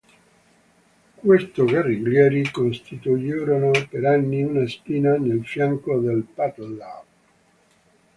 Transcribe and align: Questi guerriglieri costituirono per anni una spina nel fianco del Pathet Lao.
Questi 1.13 1.61
guerriglieri 1.61 2.49
costituirono 2.49 3.69
per 3.87 4.03
anni 4.05 4.41
una 4.41 4.67
spina 4.67 5.15
nel 5.19 5.45
fianco 5.45 5.99
del 5.99 6.23
Pathet 6.23 6.57
Lao. 6.69 7.05